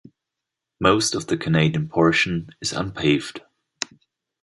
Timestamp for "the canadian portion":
1.27-2.49